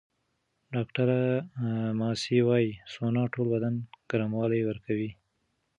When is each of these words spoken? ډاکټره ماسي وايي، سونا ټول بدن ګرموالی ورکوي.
ډاکټره 0.73 1.19
ماسي 1.99 2.39
وايي، 2.47 2.71
سونا 2.93 3.23
ټول 3.33 3.47
بدن 3.53 3.73
ګرموالی 4.09 4.61
ورکوي. 4.65 5.11